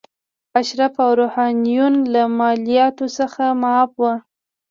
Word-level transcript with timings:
اشراف 0.59 0.95
او 1.03 1.11
روحانیون 1.19 1.93
له 2.13 2.23
مالیاتو 2.39 3.05
څخه 3.17 3.43
معاف 3.61 3.91
وو. 4.01 4.13